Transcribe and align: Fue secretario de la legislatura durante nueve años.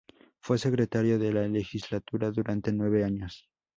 Fue 0.39 0.57
secretario 0.57 1.19
de 1.19 1.31
la 1.31 1.47
legislatura 1.47 2.31
durante 2.31 2.73
nueve 2.73 3.03
años. 3.05 3.47